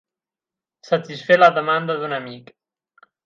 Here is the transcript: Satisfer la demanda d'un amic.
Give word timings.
Satisfer 0.87 1.37
la 1.41 1.51
demanda 1.59 1.99
d'un 2.01 2.17
amic. 2.21 2.51